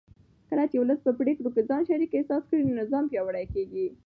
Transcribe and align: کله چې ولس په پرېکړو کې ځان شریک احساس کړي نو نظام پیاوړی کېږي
کله 0.49 0.63
چې 0.71 0.77
ولس 0.79 0.99
په 1.03 1.11
پرېکړو 1.19 1.49
کې 1.55 1.67
ځان 1.69 1.81
شریک 1.89 2.11
احساس 2.15 2.43
کړي 2.49 2.61
نو 2.67 2.73
نظام 2.81 3.03
پیاوړی 3.11 3.45
کېږي 3.53 3.85